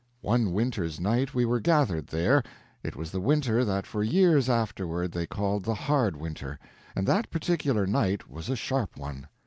One 0.21 0.51
winter's 0.51 0.99
night 0.99 1.35
we 1.35 1.45
were 1.45 1.59
gathered 1.59 2.07
there—it 2.07 2.95
was 2.95 3.11
the 3.11 3.19
winter 3.21 3.63
that 3.63 3.85
for 3.85 4.01
years 4.01 4.49
afterward 4.49 5.11
they 5.11 5.27
called 5.27 5.63
the 5.63 5.75
hard 5.75 6.17
winter—and 6.17 7.05
that 7.05 7.29
particular 7.29 7.85
night 7.85 8.27
was 8.27 8.49
a 8.49 8.55
sharp 8.55 8.97
one. 8.97 9.27